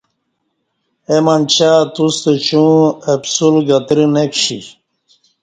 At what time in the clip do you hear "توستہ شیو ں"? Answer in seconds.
1.93-2.81